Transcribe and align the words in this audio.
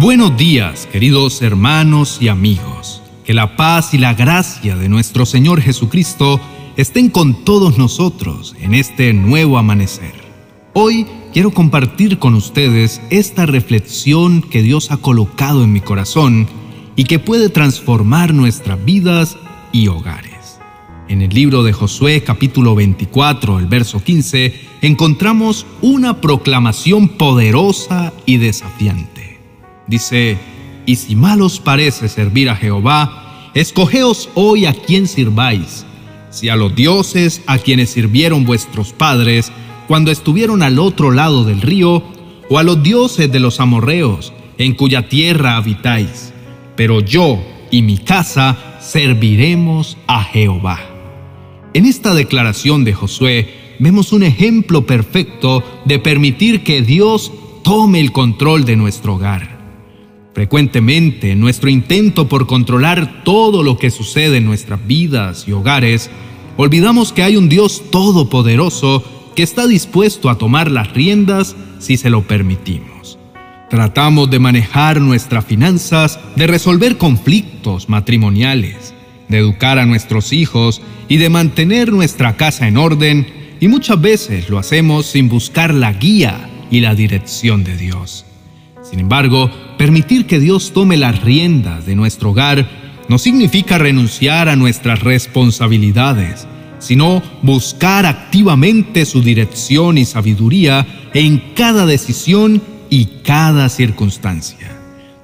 Buenos 0.00 0.36
días, 0.36 0.88
queridos 0.90 1.40
hermanos 1.40 2.18
y 2.20 2.26
amigos. 2.26 3.00
Que 3.24 3.32
la 3.32 3.54
paz 3.54 3.94
y 3.94 3.98
la 3.98 4.12
gracia 4.12 4.74
de 4.74 4.88
nuestro 4.88 5.24
Señor 5.24 5.60
Jesucristo 5.60 6.40
estén 6.76 7.10
con 7.10 7.44
todos 7.44 7.78
nosotros 7.78 8.56
en 8.60 8.74
este 8.74 9.12
nuevo 9.12 9.56
amanecer. 9.56 10.12
Hoy 10.72 11.06
quiero 11.32 11.52
compartir 11.52 12.18
con 12.18 12.34
ustedes 12.34 13.00
esta 13.10 13.46
reflexión 13.46 14.42
que 14.42 14.62
Dios 14.62 14.90
ha 14.90 14.96
colocado 14.96 15.62
en 15.62 15.72
mi 15.72 15.80
corazón 15.80 16.48
y 16.96 17.04
que 17.04 17.20
puede 17.20 17.48
transformar 17.48 18.34
nuestras 18.34 18.84
vidas 18.84 19.36
y 19.70 19.86
hogares. 19.86 20.58
En 21.08 21.22
el 21.22 21.30
libro 21.30 21.62
de 21.62 21.72
Josué 21.72 22.24
capítulo 22.24 22.74
24, 22.74 23.60
el 23.60 23.66
verso 23.66 24.02
15, 24.02 24.54
encontramos 24.82 25.66
una 25.82 26.20
proclamación 26.20 27.10
poderosa 27.10 28.12
y 28.26 28.38
desafiante. 28.38 29.13
Dice, 29.86 30.38
y 30.86 30.96
si 30.96 31.16
mal 31.16 31.42
os 31.42 31.60
parece 31.60 32.08
servir 32.08 32.48
a 32.50 32.56
Jehová, 32.56 33.50
escogeos 33.54 34.28
hoy 34.34 34.66
a 34.66 34.72
quien 34.72 35.06
sirváis, 35.06 35.84
si 36.30 36.48
a 36.48 36.56
los 36.56 36.74
dioses 36.74 37.42
a 37.46 37.58
quienes 37.58 37.90
sirvieron 37.90 38.44
vuestros 38.44 38.92
padres 38.92 39.52
cuando 39.86 40.10
estuvieron 40.10 40.62
al 40.62 40.78
otro 40.78 41.10
lado 41.10 41.44
del 41.44 41.60
río, 41.60 42.02
o 42.50 42.58
a 42.58 42.62
los 42.62 42.82
dioses 42.82 43.30
de 43.30 43.40
los 43.40 43.60
amorreos, 43.60 44.32
en 44.58 44.74
cuya 44.74 45.08
tierra 45.08 45.56
habitáis. 45.56 46.32
Pero 46.76 47.00
yo 47.00 47.42
y 47.70 47.82
mi 47.82 47.98
casa 47.98 48.78
serviremos 48.80 49.96
a 50.06 50.22
Jehová. 50.24 50.80
En 51.72 51.86
esta 51.86 52.14
declaración 52.14 52.84
de 52.84 52.92
Josué 52.92 53.76
vemos 53.78 54.12
un 54.12 54.22
ejemplo 54.22 54.86
perfecto 54.86 55.64
de 55.84 55.98
permitir 55.98 56.62
que 56.62 56.82
Dios 56.82 57.32
tome 57.62 58.00
el 58.00 58.12
control 58.12 58.64
de 58.64 58.76
nuestro 58.76 59.14
hogar. 59.14 59.53
Frecuentemente, 60.34 61.30
en 61.30 61.40
nuestro 61.40 61.70
intento 61.70 62.28
por 62.28 62.48
controlar 62.48 63.22
todo 63.22 63.62
lo 63.62 63.78
que 63.78 63.92
sucede 63.92 64.38
en 64.38 64.44
nuestras 64.44 64.84
vidas 64.84 65.46
y 65.46 65.52
hogares, 65.52 66.10
olvidamos 66.56 67.12
que 67.12 67.22
hay 67.22 67.36
un 67.36 67.48
Dios 67.48 67.84
todopoderoso 67.92 69.04
que 69.36 69.44
está 69.44 69.68
dispuesto 69.68 70.28
a 70.28 70.36
tomar 70.36 70.72
las 70.72 70.92
riendas 70.92 71.54
si 71.78 71.96
se 71.96 72.10
lo 72.10 72.26
permitimos. 72.26 73.16
Tratamos 73.70 74.28
de 74.28 74.40
manejar 74.40 75.00
nuestras 75.00 75.44
finanzas, 75.44 76.18
de 76.34 76.48
resolver 76.48 76.98
conflictos 76.98 77.88
matrimoniales, 77.88 78.92
de 79.28 79.38
educar 79.38 79.78
a 79.78 79.86
nuestros 79.86 80.32
hijos 80.32 80.82
y 81.08 81.16
de 81.18 81.28
mantener 81.28 81.92
nuestra 81.92 82.36
casa 82.36 82.66
en 82.66 82.76
orden, 82.76 83.56
y 83.60 83.68
muchas 83.68 84.00
veces 84.00 84.50
lo 84.50 84.58
hacemos 84.58 85.06
sin 85.06 85.28
buscar 85.28 85.72
la 85.72 85.92
guía 85.92 86.50
y 86.72 86.80
la 86.80 86.96
dirección 86.96 87.62
de 87.62 87.76
Dios. 87.76 88.26
Sin 88.82 89.00
embargo, 89.00 89.50
permitir 89.76 90.26
que 90.26 90.40
Dios 90.40 90.72
tome 90.72 90.96
las 90.96 91.22
riendas 91.22 91.86
de 91.86 91.94
nuestro 91.94 92.30
hogar 92.30 92.68
no 93.08 93.18
significa 93.18 93.78
renunciar 93.78 94.48
a 94.48 94.56
nuestras 94.56 95.02
responsabilidades, 95.02 96.46
sino 96.78 97.22
buscar 97.42 98.06
activamente 98.06 99.04
su 99.04 99.22
dirección 99.22 99.98
y 99.98 100.04
sabiduría 100.04 100.86
en 101.12 101.38
cada 101.54 101.86
decisión 101.86 102.62
y 102.90 103.06
cada 103.22 103.68
circunstancia. 103.68 104.70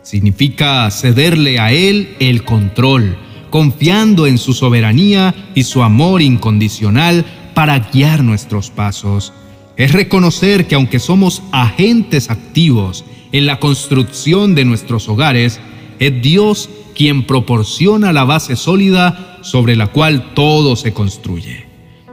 Significa 0.03 0.91
cederle 0.91 1.59
a 1.59 1.73
Él 1.73 2.17
el 2.19 2.45
control, 2.45 3.17
confiando 3.51 4.27
en 4.27 4.39
su 4.39 4.55
soberanía 4.55 5.35
y 5.55 5.64
su 5.64 5.83
amor 5.83 6.23
incondicional 6.23 7.25
para 7.55 7.79
guiar 7.79 8.25
nuestros 8.25 8.70
pasos. 8.70 9.33
Es 9.77 9.92
reconocer 9.92 10.67
que 10.67 10.75
aunque 10.75 10.98
somos 10.98 11.42
agentes 11.53 12.31
activos 12.31 13.05
en 13.33 13.47
la 13.47 13.59
construcción 13.61 14.55
de 14.55 14.64
nuestros 14.64 15.09
hogares, 15.09 15.61
es 15.98 16.23
Dios 16.23 16.70
quien 16.95 17.25
proporciona 17.25 18.12
la 18.12 18.25
base 18.25 18.56
sólida 18.56 19.39
sobre 19.42 19.77
la 19.77 19.89
cual 19.89 20.34
todo 20.34 20.77
se 20.77 20.92
construye. 20.92 21.67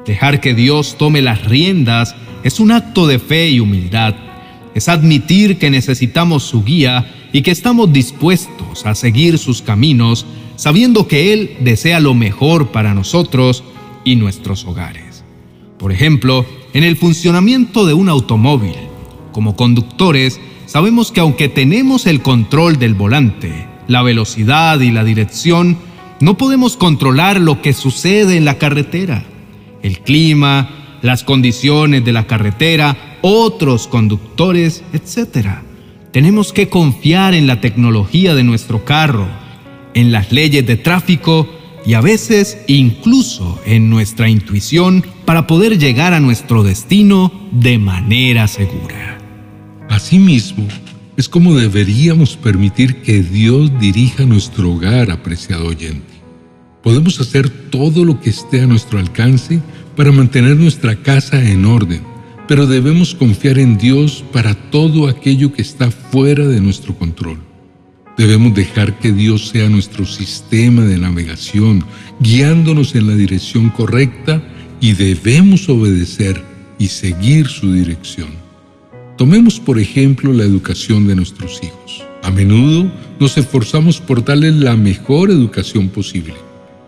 Dejar 0.05 0.39
que 0.39 0.53
Dios 0.53 0.95
tome 0.97 1.22
las 1.22 1.45
riendas 1.45 2.16
es 2.44 2.59
un 2.59 2.72
acto 2.72 3.07
de 3.07 3.19
fe 3.19 3.50
y 3.50 3.59
humildad. 3.59 4.16
Es 4.73 4.88
admitir 4.88 5.57
que 5.57 5.69
necesitamos 5.69 6.44
su 6.44 6.63
guía 6.63 7.13
y 7.34 7.41
que 7.41 7.51
estamos 7.51 7.91
dispuestos 7.91 8.85
a 8.85 8.95
seguir 8.95 9.38
sus 9.38 9.61
caminos, 9.61 10.25
sabiendo 10.55 11.07
que 11.07 11.34
Él 11.34 11.57
desea 11.59 11.99
lo 11.99 12.13
mejor 12.13 12.69
para 12.69 12.94
nosotros 12.94 13.63
y 14.05 14.16
nuestros 14.16 14.66
hogares. 14.66 15.25
Por 15.78 15.91
ejemplo, 15.91 16.45
en 16.73 16.84
el 16.84 16.95
funcionamiento 16.95 17.85
de 17.85 17.94
un 17.94 18.07
automóvil, 18.07 18.75
como 19.37 19.55
conductores, 19.55 20.41
sabemos 20.65 21.11
que 21.11 21.19
aunque 21.19 21.47
tenemos 21.47 22.07
el 22.07 22.23
control 22.23 22.79
del 22.79 22.95
volante, 22.95 23.67
la 23.87 24.01
velocidad 24.01 24.79
y 24.79 24.89
la 24.89 25.03
dirección, 25.03 25.77
no 26.19 26.39
podemos 26.39 26.75
controlar 26.75 27.39
lo 27.39 27.61
que 27.61 27.73
sucede 27.73 28.35
en 28.35 28.45
la 28.45 28.57
carretera. 28.57 29.25
El 29.83 29.99
clima, 29.99 30.97
las 31.03 31.23
condiciones 31.23 32.03
de 32.03 32.13
la 32.13 32.25
carretera, 32.25 33.19
otros 33.21 33.85
conductores, 33.85 34.83
etc. 34.91 35.49
Tenemos 36.11 36.51
que 36.51 36.67
confiar 36.67 37.35
en 37.35 37.45
la 37.45 37.61
tecnología 37.61 38.33
de 38.33 38.43
nuestro 38.43 38.85
carro, 38.85 39.27
en 39.93 40.11
las 40.11 40.31
leyes 40.31 40.65
de 40.65 40.77
tráfico 40.77 41.47
y 41.85 41.93
a 41.93 42.01
veces 42.01 42.57
incluso 42.65 43.61
en 43.67 43.91
nuestra 43.91 44.29
intuición 44.29 45.05
para 45.25 45.45
poder 45.45 45.77
llegar 45.77 46.15
a 46.15 46.19
nuestro 46.19 46.63
destino 46.63 47.31
de 47.51 47.77
manera 47.77 48.47
segura. 48.47 49.16
Asimismo, 49.89 50.67
es 51.15 51.27
como 51.27 51.55
deberíamos 51.55 52.35
permitir 52.35 53.01
que 53.01 53.23
Dios 53.23 53.71
dirija 53.79 54.25
nuestro 54.25 54.73
hogar, 54.73 55.09
apreciado 55.09 55.67
oyente. 55.67 56.13
Podemos 56.83 57.19
hacer 57.19 57.49
todo 57.49 58.05
lo 58.05 58.19
que 58.21 58.29
esté 58.29 58.61
a 58.61 58.67
nuestro 58.67 58.99
alcance 58.99 59.61
para 59.95 60.11
mantener 60.11 60.57
nuestra 60.57 60.95
casa 60.95 61.43
en 61.43 61.65
orden, 61.65 62.01
pero 62.47 62.67
debemos 62.67 63.15
confiar 63.15 63.57
en 63.57 63.77
Dios 63.77 64.23
para 64.31 64.53
todo 64.53 65.07
aquello 65.07 65.51
que 65.51 65.61
está 65.61 65.89
fuera 65.89 66.45
de 66.47 66.61
nuestro 66.61 66.95
control. 66.95 67.39
Debemos 68.17 68.53
dejar 68.53 68.99
que 68.99 69.11
Dios 69.11 69.49
sea 69.49 69.69
nuestro 69.69 70.05
sistema 70.05 70.83
de 70.83 70.97
navegación, 70.97 71.83
guiándonos 72.19 72.95
en 72.95 73.07
la 73.07 73.15
dirección 73.15 73.69
correcta 73.69 74.41
y 74.79 74.93
debemos 74.93 75.67
obedecer 75.69 76.41
y 76.79 76.87
seguir 76.87 77.47
su 77.47 77.73
dirección. 77.73 78.47
Tomemos 79.17 79.59
por 79.59 79.79
ejemplo 79.79 80.31
la 80.31 80.44
educación 80.44 81.07
de 81.07 81.16
nuestros 81.16 81.59
hijos. 81.63 82.05
A 82.22 82.29
menudo 82.29 82.91
nos 83.19 83.35
esforzamos 83.35 84.00
por 84.00 84.23
darles 84.23 84.53
la 84.53 84.75
mejor 84.75 85.31
educación 85.31 85.89
posible. 85.89 86.35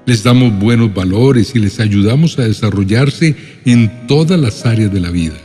Les 0.05 0.21
damos 0.21 0.57
buenos 0.59 0.93
valores 0.93 1.55
y 1.55 1.59
les 1.59 1.79
ayudamos 1.79 2.37
a 2.37 2.43
desarrollarse 2.43 3.35
en 3.65 4.05
todas 4.05 4.39
las 4.39 4.63
áreas 4.67 4.93
de 4.93 4.99
la 4.99 5.09
vida. 5.09 5.37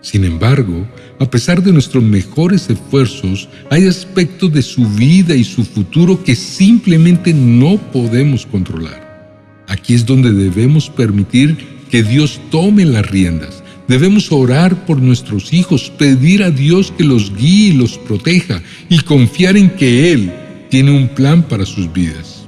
Sin 0.00 0.24
embargo, 0.24 0.84
a 1.20 1.30
pesar 1.30 1.62
de 1.62 1.72
nuestros 1.72 2.02
mejores 2.02 2.68
esfuerzos, 2.70 3.48
hay 3.70 3.86
aspectos 3.86 4.52
de 4.52 4.62
su 4.62 4.84
vida 4.84 5.36
y 5.36 5.44
su 5.44 5.64
futuro 5.64 6.24
que 6.24 6.34
simplemente 6.34 7.32
no 7.32 7.78
podemos 7.92 8.46
controlar. 8.46 9.64
Aquí 9.68 9.94
es 9.94 10.04
donde 10.04 10.32
debemos 10.32 10.90
permitir 10.90 11.56
que 11.88 12.02
Dios 12.02 12.40
tome 12.50 12.84
las 12.84 13.08
riendas 13.08 13.62
Debemos 13.88 14.32
orar 14.32 14.84
por 14.84 15.00
nuestros 15.00 15.52
hijos, 15.52 15.92
pedir 15.96 16.42
a 16.42 16.50
Dios 16.50 16.92
que 16.96 17.04
los 17.04 17.34
guíe 17.36 17.68
y 17.68 17.72
los 17.72 17.98
proteja 17.98 18.60
y 18.88 19.00
confiar 19.00 19.56
en 19.56 19.70
que 19.70 20.12
Él 20.12 20.32
tiene 20.70 20.90
un 20.90 21.08
plan 21.08 21.42
para 21.42 21.64
sus 21.64 21.92
vidas. 21.92 22.46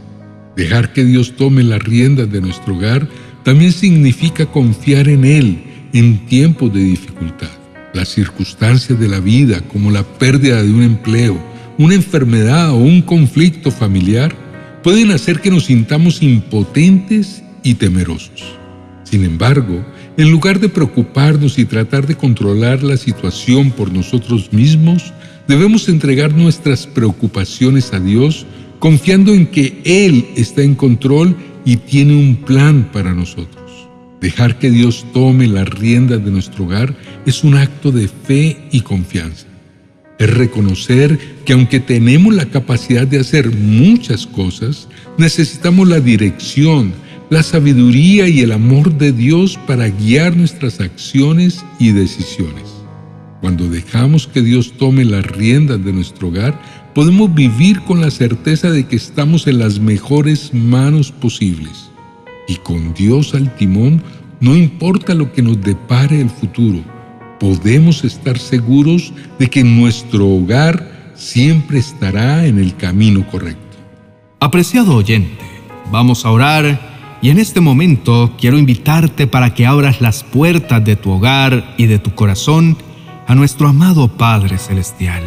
Dejar 0.57 0.93
que 0.93 1.05
Dios 1.05 1.37
tome 1.37 1.63
las 1.63 1.81
riendas 1.81 2.31
de 2.33 2.41
nuestro 2.41 2.75
hogar 2.75 3.09
también 3.45 3.73
significa 3.73 4.47
confiar 4.47 5.09
en 5.09 5.25
Él 5.25 5.63
en 5.93 6.27
tiempos 6.27 6.75
de 6.75 6.81
dificultad. 6.81 7.51
Las 7.95 8.09
circunstancias 8.09 8.99
de 8.99 9.09
la 9.09 9.21
vida, 9.21 9.61
como 9.73 9.93
la 9.93 10.03
pérdida 10.03 10.63
de 10.63 10.71
un 10.71 10.83
empleo, 10.83 11.39
una 11.79 11.95
enfermedad 11.95 12.73
o 12.73 12.77
un 12.77 13.01
conflicto 13.01 13.71
familiar, 13.71 14.35
pueden 14.83 15.13
hacer 15.13 15.41
que 15.41 15.51
nos 15.51 15.67
sintamos 15.67 16.21
impotentes 16.23 17.43
y 17.63 17.75
temerosos. 17.75 18.59
Sin 19.05 19.25
embargo, 19.25 19.85
en 20.19 20.33
lugar 20.33 20.59
de 20.59 20.69
preocuparnos 20.69 21.61
y 21.61 21.65
tratar 21.65 22.09
de 22.09 22.17
controlar 22.17 22.83
la 22.83 22.97
situación 22.97 23.71
por 23.71 23.93
nosotros 23.93 24.53
mismos, 24.53 25.13
debemos 25.47 25.89
entregar 25.89 26.35
nuestras 26.35 26.89
preocupaciones 26.89 27.93
a 27.93 28.01
Dios, 28.01 28.45
confiando 28.81 29.33
en 29.33 29.47
que 29.47 29.81
Él 29.85 30.27
está 30.35 30.63
en 30.63 30.75
control 30.75 31.37
y 31.65 31.77
tiene 31.77 32.17
un 32.17 32.35
plan 32.35 32.91
para 32.93 33.15
nosotros. 33.15 33.71
Dejar 34.21 34.59
que 34.59 34.73
Dios 34.73 35.07
tome 35.15 35.47
las 35.47 35.69
riendas 35.69 36.25
de 36.25 36.33
nuestro 36.33 36.65
hogar 36.65 36.97
es 37.25 37.45
un 37.45 37.57
acto 37.57 37.93
de 37.93 38.09
fe 38.09 38.59
y 38.73 38.81
confianza. 38.81 39.47
Es 40.19 40.35
reconocer 40.35 41.17
que 41.45 41.53
aunque 41.53 41.79
tenemos 41.79 42.35
la 42.35 42.47
capacidad 42.47 43.07
de 43.07 43.21
hacer 43.21 43.53
muchas 43.53 44.27
cosas, 44.27 44.89
necesitamos 45.17 45.87
la 45.87 46.01
dirección, 46.01 46.93
la 47.31 47.43
sabiduría 47.43 48.27
y 48.29 48.41
el 48.41 48.53
amor 48.53 48.93
de 48.95 49.13
Dios 49.13 49.59
para 49.67 49.89
guiar 49.89 50.37
nuestras 50.37 50.81
acciones 50.81 51.65
y 51.79 51.93
decisiones. 51.93 52.65
Cuando 53.41 53.69
dejamos 53.69 54.27
que 54.27 54.41
Dios 54.41 54.73
tome 54.79 55.05
las 55.05 55.27
riendas 55.27 55.85
de 55.85 55.93
nuestro 55.93 56.29
hogar, 56.29 56.61
podemos 56.95 57.33
vivir 57.35 57.81
con 57.83 58.01
la 58.01 58.11
certeza 58.11 58.71
de 58.71 58.87
que 58.87 58.97
estamos 58.97 59.47
en 59.47 59.59
las 59.59 59.79
mejores 59.79 60.55
manos 60.55 61.13
posibles. 61.13 61.91
Y 62.49 62.57
con 62.57 62.95
Dios 62.95 63.35
al 63.35 63.55
timón, 63.57 64.03
no 64.41 64.57
importa 64.57 65.15
lo 65.15 65.31
que 65.33 65.43
nos 65.43 65.61
depare 65.61 66.21
el 66.21 66.31
futuro, 66.31 66.83
podemos 67.39 68.05
estar 68.05 68.39
seguros 68.39 69.13
de 69.39 69.49
que 69.49 69.63
nuestro 69.63 70.27
hogar 70.27 71.13
siempre 71.15 71.79
estará 71.79 72.47
en 72.47 72.59
el 72.59 72.75
camino 72.75 73.27
correcto. 73.29 73.77
Apreciado 74.41 74.95
oyente, 74.95 75.45
vamos 75.93 76.25
a 76.25 76.31
orar 76.31 76.88
y 77.21 77.31
en 77.31 77.39
este 77.39 77.61
momento 77.61 78.35
quiero 78.39 78.59
invitarte 78.59 79.27
para 79.27 79.55
que 79.55 79.67
abras 79.67 80.01
las 80.01 80.23
puertas 80.23 80.85
de 80.85 80.97
tu 80.97 81.11
hogar 81.11 81.75
y 81.77 81.87
de 81.87 81.99
tu 81.99 82.15
corazón 82.15 82.77
a 83.27 83.35
nuestro 83.35 83.69
amado 83.69 84.09
Padre 84.09 84.59
Celestial. 84.59 85.23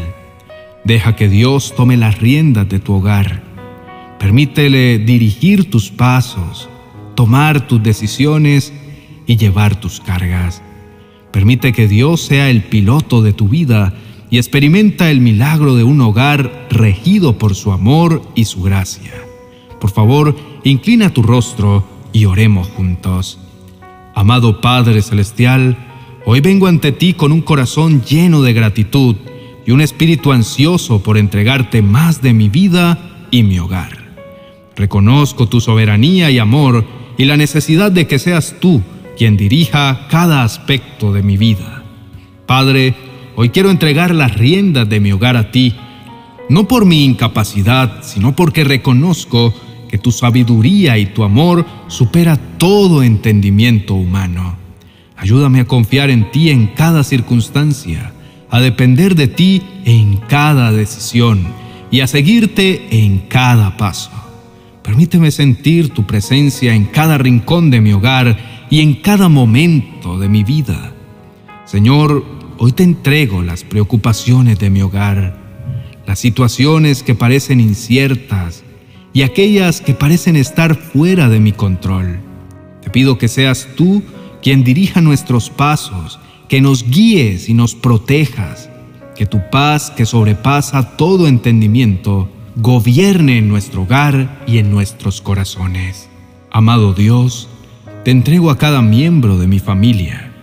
Deja 0.86 1.16
que 1.16 1.30
Dios 1.30 1.74
tome 1.76 1.98
las 1.98 2.20
riendas 2.20 2.68
de 2.70 2.80
tu 2.80 2.94
hogar. 2.94 3.44
Permítele 4.20 5.00
dirigir 5.00 5.70
tus 5.70 5.90
pasos, 5.90 6.70
tomar 7.16 7.68
tus 7.68 7.84
decisiones 7.84 8.74
y 9.28 9.38
llevar 9.38 9.80
tus 9.80 10.00
cargas. 10.00 10.62
Permite 11.32 11.74
que 11.74 11.88
Dios 11.88 12.22
sea 12.22 12.50
el 12.50 12.64
piloto 12.64 13.22
de 13.22 13.34
tu 13.34 13.48
vida 13.48 13.94
y 14.30 14.38
experimenta 14.38 15.12
el 15.12 15.20
milagro 15.20 15.76
de 15.76 15.84
un 15.84 16.00
hogar 16.02 16.68
regido 16.70 17.38
por 17.38 17.54
su 17.54 17.72
amor 17.72 18.22
y 18.34 18.46
su 18.46 18.64
gracia. 18.64 19.14
Por 19.80 19.92
favor, 19.92 20.36
inclina 20.64 21.10
tu 21.12 21.24
rostro 21.24 21.84
y 22.14 22.26
oremos 22.26 22.68
juntos. 22.70 23.40
Amado 24.14 24.62
Padre 24.62 25.02
Celestial, 25.02 25.78
hoy 26.26 26.42
vengo 26.42 26.68
ante 26.68 26.92
ti 26.92 27.14
con 27.14 27.32
un 27.32 27.42
corazón 27.42 28.04
lleno 28.04 28.42
de 28.42 28.54
gratitud 28.54 29.16
y 29.66 29.72
un 29.72 29.82
espíritu 29.82 30.32
ansioso 30.32 31.02
por 31.02 31.18
entregarte 31.18 31.82
más 31.82 32.22
de 32.22 32.34
mi 32.34 32.50
vida 32.50 33.28
y 33.32 33.44
mi 33.44 33.60
hogar. 33.60 34.12
Reconozco 34.76 35.48
tu 35.48 35.62
soberanía 35.62 36.32
y 36.32 36.40
amor 36.40 36.86
y 37.18 37.26
la 37.26 37.38
necesidad 37.38 37.92
de 37.92 38.08
que 38.08 38.20
seas 38.20 38.56
tú 38.60 38.82
quien 39.18 39.38
dirija 39.38 40.08
cada 40.10 40.44
aspecto 40.44 41.14
de 41.14 41.24
mi 41.24 41.38
vida. 41.38 41.84
Padre, 42.46 42.96
hoy 43.36 43.50
quiero 43.50 43.70
entregar 43.70 44.14
las 44.14 44.36
riendas 44.36 44.90
de 44.90 45.00
mi 45.00 45.12
hogar 45.12 45.38
a 45.38 45.52
ti, 45.52 45.76
no 46.50 46.68
por 46.68 46.86
mi 46.86 47.06
incapacidad, 47.06 48.04
sino 48.04 48.36
porque 48.36 48.64
reconozco 48.64 49.54
que 49.92 49.98
tu 49.98 50.12
sabiduría 50.14 50.98
y 50.98 51.08
tu 51.08 51.26
amor 51.26 51.66
supera 51.88 52.38
todo 52.58 53.04
entendimiento 53.04 53.94
humano. 53.94 54.56
Ayúdame 55.18 55.60
a 55.60 55.66
confiar 55.66 56.10
en 56.10 56.32
ti 56.32 56.50
en 56.50 56.68
cada 56.68 57.04
circunstancia, 57.04 58.14
a 58.50 58.62
depender 58.62 59.16
de 59.16 59.28
ti 59.28 59.62
en 59.84 60.16
cada 60.30 60.72
decisión 60.72 61.46
y 61.92 62.00
a 62.00 62.08
seguirte 62.08 63.04
en 63.04 63.20
cada 63.28 63.76
paso. 63.76 64.12
Permíteme 64.82 65.30
sentir 65.30 65.90
tu 65.90 66.08
presencia 66.08 66.74
en 66.74 66.86
cada 66.86 67.18
rincón 67.18 67.70
de 67.70 67.82
mi 67.82 67.92
hogar 67.92 68.66
y 68.70 68.80
en 68.80 68.94
cada 68.96 69.28
momento 69.28 70.18
de 70.18 70.30
mi 70.30 70.46
vida. 70.46 70.94
Señor, 71.66 72.26
hoy 72.58 72.72
te 72.72 72.84
entrego 72.84 73.42
las 73.42 73.66
preocupaciones 73.66 74.58
de 74.58 74.70
mi 74.70 74.82
hogar, 74.82 75.38
las 76.08 76.18
situaciones 76.18 77.04
que 77.04 77.14
parecen 77.14 77.60
inciertas 77.60 78.64
y 79.14 79.24
aquellas 79.24 79.82
que 79.82 79.94
parecen 79.94 80.36
estar 80.36 80.76
fuera 80.76 81.30
de 81.30 81.40
mi 81.40 81.52
control. 81.52 82.20
Te 82.82 82.90
pido 82.90 83.18
que 83.18 83.28
seas 83.28 83.68
tú 83.76 84.04
quien 84.42 84.64
dirija 84.64 85.02
nuestros 85.02 85.50
pasos, 85.50 86.20
que 86.48 86.62
nos 86.62 86.90
guíes 86.90 87.50
y 87.50 87.54
nos 87.54 87.76
protejas, 87.76 88.70
que 89.16 89.26
tu 89.26 89.42
paz 89.52 89.92
que 89.92 90.06
sobrepasa 90.06 90.98
todo 90.98 91.28
entendimiento 91.28 92.30
gobierne 92.56 93.38
en 93.38 93.48
nuestro 93.48 93.84
hogar 93.84 94.44
y 94.48 94.58
en 94.58 94.72
nuestros 94.72 95.22
corazones. 95.22 96.10
Amado 96.52 96.94
Dios, 96.94 97.48
te 98.04 98.12
entrego 98.12 98.50
a 98.50 98.58
cada 98.58 98.82
miembro 98.82 99.38
de 99.38 99.48
mi 99.48 99.60
familia. 99.60 100.34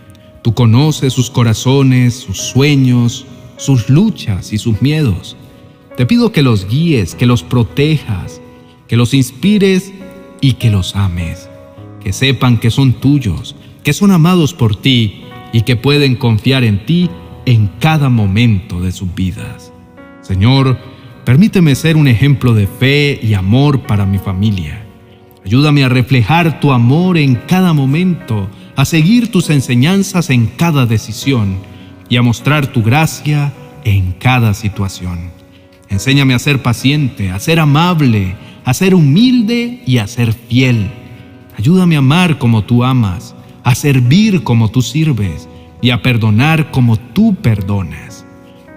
Tú 0.41 0.53
conoces 0.53 1.13
sus 1.13 1.29
corazones, 1.29 2.15
sus 2.15 2.37
sueños, 2.37 3.25
sus 3.57 3.89
luchas 3.89 4.53
y 4.53 4.57
sus 4.57 4.81
miedos. 4.81 5.35
Te 5.97 6.05
pido 6.05 6.31
que 6.31 6.41
los 6.41 6.67
guíes, 6.67 7.13
que 7.13 7.25
los 7.25 7.43
protejas, 7.43 8.41
que 8.89 8.97
los 8.97 9.13
inspires 9.13 9.93
y 10.41 10.53
que 10.53 10.69
los 10.69 10.97
ames. 10.97 11.49
Que 12.03 12.11
sepan 12.11 12.57
que 12.57 12.71
son 12.71 12.91
tuyos, 12.91 13.55
que 13.83 13.93
son 13.93 14.11
amados 14.11 14.53
por 14.53 14.75
ti 14.75 15.23
y 15.53 15.61
que 15.61 15.77
pueden 15.77 16.15
confiar 16.17 16.65
en 16.65 16.85
ti 16.85 17.09
en 17.45 17.67
cada 17.79 18.09
momento 18.09 18.81
de 18.81 18.91
sus 18.91 19.15
vidas. 19.15 19.71
Señor, 20.21 20.77
permíteme 21.23 21.75
ser 21.75 21.95
un 21.95 22.09
ejemplo 22.09 22.53
de 22.53 22.67
fe 22.67 23.17
y 23.23 23.33
amor 23.33 23.83
para 23.83 24.05
mi 24.05 24.17
familia 24.17 24.89
Ayúdame 25.49 25.83
a 25.83 25.89
reflejar 25.89 26.59
tu 26.59 26.71
amor 26.71 27.17
en 27.17 27.33
cada 27.33 27.73
momento, 27.73 28.49
a 28.75 28.85
seguir 28.85 29.31
tus 29.31 29.49
enseñanzas 29.49 30.29
en 30.29 30.45
cada 30.45 30.85
decisión 30.85 31.57
y 32.07 32.17
a 32.17 32.21
mostrar 32.21 32.67
tu 32.67 32.83
gracia 32.83 33.51
en 33.83 34.11
cada 34.11 34.53
situación. 34.53 35.31
Enséñame 35.89 36.35
a 36.35 36.39
ser 36.39 36.61
paciente, 36.61 37.31
a 37.31 37.39
ser 37.39 37.59
amable, 37.59 38.35
a 38.69 38.73
ser 38.75 38.93
humilde 38.93 39.81
y 39.87 39.97
a 39.97 40.05
ser 40.05 40.31
fiel. 40.31 40.91
Ayúdame 41.57 41.95
a 41.95 41.99
amar 41.99 42.37
como 42.37 42.65
tú 42.65 42.83
amas, 42.83 43.33
a 43.63 43.73
servir 43.73 44.43
como 44.43 44.69
tú 44.69 44.83
sirves 44.83 45.49
y 45.81 45.89
a 45.89 46.03
perdonar 46.03 46.69
como 46.69 46.97
tú 46.97 47.33
perdonas. 47.33 48.27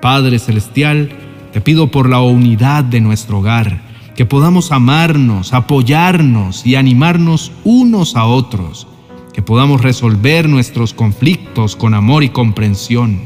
Padre 0.01 0.39
Celestial, 0.39 1.11
te 1.53 1.61
pido 1.61 1.91
por 1.91 2.09
la 2.09 2.23
unidad 2.23 2.85
de 2.85 3.03
nuestro 3.03 3.41
hogar, 3.41 3.83
que 4.17 4.25
podamos 4.25 4.73
amarnos, 4.73 5.53
apoyarnos 5.53 6.65
y 6.65 6.77
animarnos 6.77 7.53
unos 7.63 8.17
a 8.17 8.25
otros, 8.25 8.87
que 9.35 9.43
podamos 9.43 9.83
resolver 9.83 10.49
nuestros 10.49 10.95
conflictos 10.95 11.77
con 11.77 11.93
amor 11.93 12.25
y 12.25 12.31
comprensión, 12.31 13.21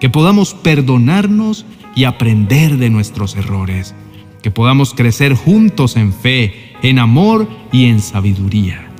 que 0.00 0.10
podamos 0.10 0.54
perdonarnos 0.54 1.66
y 1.96 2.04
aprender 2.04 2.76
de 2.76 2.88
nuestros 2.88 3.34
errores, 3.34 3.96
que 4.44 4.50
podamos 4.50 4.92
crecer 4.92 5.32
juntos 5.32 5.96
en 5.96 6.12
fe, 6.12 6.74
en 6.82 6.98
amor 6.98 7.48
y 7.72 7.86
en 7.86 8.00
sabiduría. 8.00 8.92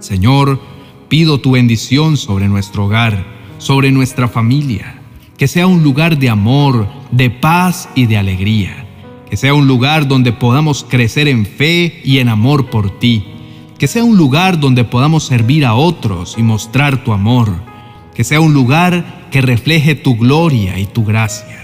Señor, 0.00 0.60
pido 1.08 1.38
tu 1.38 1.52
bendición 1.52 2.16
sobre 2.16 2.48
nuestro 2.48 2.86
hogar, 2.86 3.24
sobre 3.58 3.92
nuestra 3.92 4.26
familia, 4.26 4.98
que 5.38 5.46
sea 5.46 5.68
un 5.68 5.84
lugar 5.84 6.18
de 6.18 6.30
amor, 6.30 6.88
de 7.12 7.30
paz 7.30 7.88
y 7.94 8.06
de 8.06 8.16
alegría 8.16 8.82
que 9.30 9.38
sea 9.38 9.54
un 9.54 9.66
lugar 9.66 10.08
donde 10.08 10.32
podamos 10.32 10.84
crecer 10.86 11.26
en 11.26 11.46
fe 11.46 12.02
y 12.04 12.18
en 12.18 12.28
amor 12.28 12.68
por 12.68 12.98
ti, 12.98 13.24
que 13.78 13.86
sea 13.86 14.04
un 14.04 14.18
lugar 14.18 14.60
donde 14.60 14.84
podamos 14.84 15.24
servir 15.24 15.64
a 15.64 15.72
otros 15.72 16.34
y 16.36 16.42
mostrar 16.42 17.02
tu 17.02 17.14
amor, 17.14 17.62
que 18.14 18.24
sea 18.24 18.42
un 18.42 18.52
lugar 18.52 19.28
que 19.30 19.40
refleje 19.40 19.94
tu 19.94 20.16
gloria 20.18 20.78
y 20.78 20.84
tu 20.84 21.02
gracia. 21.06 21.61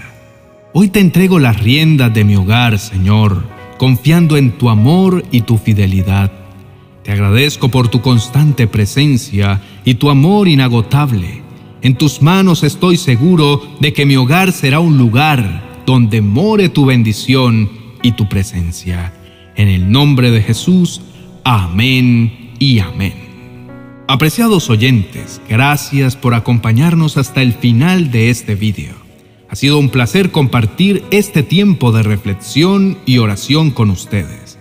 Hoy 0.71 0.89
te 0.89 0.99
entrego 0.99 1.39
las 1.39 1.59
riendas 1.63 2.13
de 2.13 2.23
mi 2.23 2.35
hogar, 2.35 2.77
Señor, 2.77 3.43
confiando 3.79 4.37
en 4.37 4.51
tu 4.51 4.69
amor 4.69 5.25
y 5.31 5.41
tu 5.41 5.57
fidelidad. 5.57 6.31
Te 7.03 7.11
agradezco 7.11 7.69
por 7.69 7.87
tu 7.87 8.01
constante 8.01 8.67
presencia 8.67 9.61
y 9.83 9.95
tu 9.95 10.11
amor 10.11 10.47
inagotable. 10.47 11.41
En 11.81 11.95
tus 11.95 12.21
manos 12.21 12.61
estoy 12.63 12.97
seguro 12.97 13.63
de 13.79 13.93
que 13.93 14.05
mi 14.05 14.15
hogar 14.15 14.51
será 14.51 14.79
un 14.79 14.99
lugar 14.99 15.81
donde 15.87 16.21
more 16.21 16.69
tu 16.69 16.85
bendición 16.85 17.67
y 18.03 18.11
tu 18.11 18.29
presencia. 18.29 19.11
En 19.55 19.69
el 19.69 19.91
nombre 19.91 20.29
de 20.29 20.43
Jesús, 20.43 21.01
amén 21.43 22.51
y 22.59 22.77
amén. 22.77 23.15
Apreciados 24.07 24.69
oyentes, 24.69 25.41
gracias 25.49 26.15
por 26.15 26.35
acompañarnos 26.35 27.17
hasta 27.17 27.41
el 27.41 27.53
final 27.53 28.11
de 28.11 28.29
este 28.29 28.53
video. 28.53 29.08
Ha 29.51 29.55
sido 29.55 29.79
un 29.79 29.89
placer 29.89 30.29
compartir 30.29 31.03
este 31.09 31.41
tiempo 31.41 31.91
de 31.91 32.03
reflexión 32.03 32.99
y 33.07 33.17
oración 33.17 33.71
con 33.71 33.89
ustedes. 33.89 34.59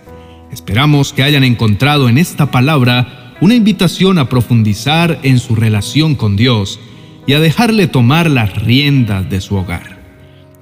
Esperamos 0.51 1.13
que 1.13 1.23
hayan 1.23 1.45
encontrado 1.45 2.09
en 2.09 2.17
esta 2.17 2.51
palabra 2.51 3.35
una 3.43 3.55
invitación 3.55 4.19
a 4.19 4.31
profundizar 4.31 5.21
en 5.25 5.41
su 5.41 5.55
relación 5.55 6.15
con 6.15 6.37
Dios 6.37 6.81
y 7.27 7.35
a 7.35 7.41
dejarle 7.41 7.87
tomar 7.87 8.31
las 8.31 8.57
riendas 8.63 9.29
de 9.29 9.43
su 9.43 9.57
hogar. 9.57 9.99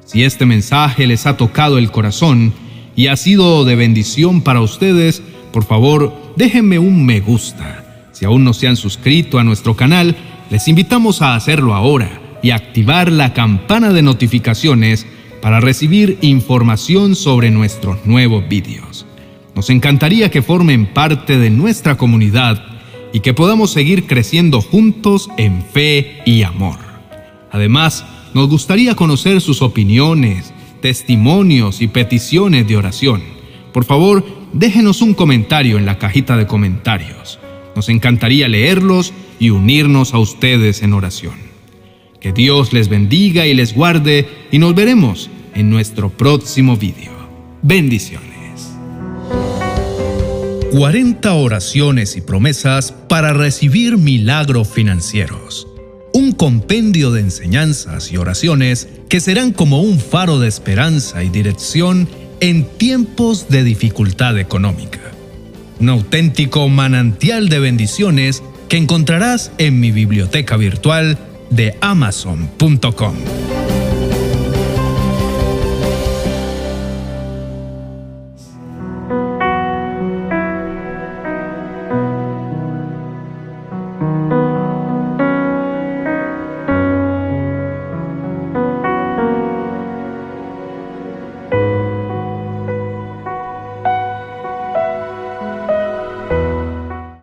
Si 0.05 0.25
este 0.25 0.45
mensaje 0.45 1.07
les 1.07 1.25
ha 1.27 1.37
tocado 1.37 1.79
el 1.79 1.93
corazón 1.93 2.53
y 2.97 3.07
ha 3.07 3.17
sido 3.17 3.65
de 3.65 3.77
bendición 3.77 4.41
para 4.41 4.61
ustedes, 4.61 5.23
por 5.53 5.65
favor, 5.65 6.13
déjenme 6.35 6.81
un 6.81 7.07
me 7.07 7.21
gusta. 7.21 8.09
Si 8.11 8.25
aún 8.25 8.43
no 8.43 8.55
se 8.55 8.67
han 8.67 8.77
suscrito 8.77 9.39
a 9.39 9.45
nuestro 9.45 9.77
canal, 9.77 10.17
les 10.51 10.67
invitamos 10.67 11.23
a 11.23 11.37
hacerlo 11.37 11.75
ahora 11.75 12.26
y 12.47 12.53
activar 12.53 13.11
la 13.11 13.35
campana 13.35 13.93
de 13.93 14.03
notificaciones 14.03 15.05
para 15.43 15.59
recibir 15.59 16.17
información 16.21 17.17
sobre 17.17 17.51
nuestros 17.51 18.07
nuevos 18.07 18.49
vídeos. 18.49 19.05
Nos 19.57 19.69
encantaría 19.69 20.31
que 20.31 20.43
formen 20.43 20.87
parte 20.87 21.39
de 21.39 21.51
nuestra 21.51 21.97
comunidad 21.97 22.63
y 23.13 23.19
que 23.19 23.35
podamos 23.35 23.73
seguir 23.73 24.07
creciendo 24.07 24.61
juntos 24.61 25.29
en 25.39 25.65
fe 25.65 26.23
y 26.25 26.45
amor. 26.45 26.79
Además, 27.51 28.05
nos 28.33 28.49
gustaría 28.49 28.95
conocer 28.95 29.41
sus 29.41 29.61
opiniones, 29.61 30.55
testimonios 30.81 31.83
y 31.83 31.89
peticiones 31.89 32.69
de 32.69 32.77
oración. 32.77 33.25
Por 33.73 33.85
favor, 33.85 34.25
déjenos 34.53 35.03
un 35.03 35.15
comentario 35.15 35.79
en 35.79 35.87
la 35.87 35.99
cajita 35.99 36.37
de 36.37 36.47
comentarios. 36.47 37.41
Nos 37.75 37.89
encantaría 37.89 38.47
leerlos 38.47 39.13
y 39.41 39.51
unirnos 39.51 40.15
a 40.15 40.19
ustedes 40.19 40.85
en 40.85 40.93
oración. 40.93 41.56
Que 42.27 42.33
Dios 42.33 42.73
les 42.73 42.89
bendiga 42.89 43.47
y 43.47 43.55
les 43.55 43.73
guarde 43.73 44.29
y 44.51 44.59
nos 44.59 44.75
veremos 44.75 45.31
en 45.55 45.71
nuestro 45.71 46.11
próximo 46.11 46.77
video. 46.77 47.13
Bendiciones. 47.63 48.73
40 50.73 51.33
oraciones 51.35 52.17
y 52.17 52.23
promesas 52.23 52.91
para 52.91 53.33
recibir 53.33 53.97
milagros 53.97 54.67
financieros. 54.67 55.69
Un 56.13 56.33
compendio 56.33 57.13
de 57.13 57.21
enseñanzas 57.21 58.11
y 58.11 58.17
oraciones 58.17 58.89
que 59.09 59.21
serán 59.21 59.53
como 59.53 59.81
un 59.81 60.01
faro 60.01 60.41
de 60.41 60.49
esperanza 60.49 61.23
y 61.23 61.29
dirección 61.29 62.09
en 62.41 62.65
tiempos 62.65 63.49
de 63.49 63.63
dificultad 63.63 64.37
económica. 64.37 64.99
Un 65.79 65.91
auténtico 65.91 66.69
manantial 66.69 67.49
de 67.49 67.61
bendiciones 67.61 68.43
que 68.69 68.79
encontrarás 68.79 69.53
en 69.59 69.79
mi 69.79 69.93
biblioteca 69.93 70.57
virtual 70.57 71.19
de 71.51 71.75
amazon.com. 71.81 73.56